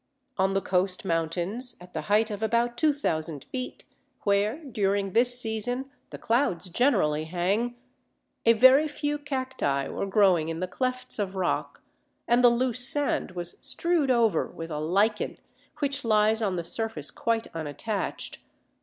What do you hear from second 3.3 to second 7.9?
feet, where, during this season, the clouds generally hang,